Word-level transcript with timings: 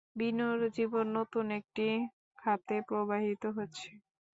বিনুর 0.15 0.59
জীবন 0.75 1.05
নতুন 1.17 1.45
একটি 1.59 1.87
খাতে 2.39 2.75
প্রবাহিত 2.87 3.43
হচ্ছে। 3.57 3.89